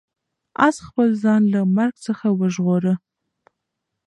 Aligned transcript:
آس 0.65 0.77
خپل 0.87 1.07
ځان 1.23 1.41
له 1.53 1.61
مرګ 1.75 1.95
څخه 2.07 2.27
وژغوره. 2.39 2.93